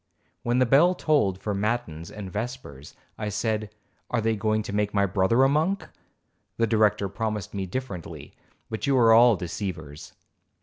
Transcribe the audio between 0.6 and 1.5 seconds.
bell tolled